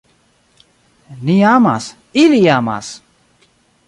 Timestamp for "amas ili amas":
1.49-2.91